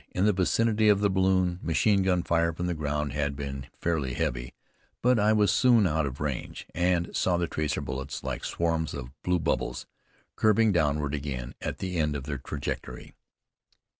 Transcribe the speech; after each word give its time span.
In 0.09 0.25
the 0.25 0.33
vicinity 0.33 0.89
of 0.89 0.99
the 0.99 1.11
balloon, 1.11 1.59
machine 1.61 2.01
gun 2.01 2.23
fire 2.23 2.53
from 2.53 2.65
the 2.65 2.73
ground 2.73 3.13
had 3.13 3.35
been 3.35 3.67
fairly 3.77 4.15
heavy; 4.15 4.51
but 5.03 5.19
I 5.19 5.31
was 5.31 5.51
soon 5.51 5.85
out 5.85 6.07
of 6.07 6.19
range, 6.19 6.65
and 6.73 7.15
saw 7.15 7.37
the 7.37 7.45
tracer 7.45 7.81
bullets, 7.81 8.23
like 8.23 8.43
swarms 8.43 8.95
of 8.95 9.11
blue 9.21 9.37
bubbles, 9.37 9.85
curving 10.35 10.71
downward 10.71 11.13
again 11.13 11.53
at 11.61 11.77
the 11.77 11.97
end 11.97 12.15
of 12.15 12.23
their 12.23 12.39
trajectory. 12.39 13.13